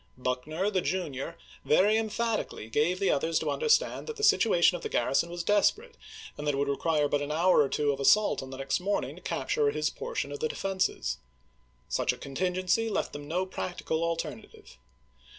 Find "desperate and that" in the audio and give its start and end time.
5.43-6.55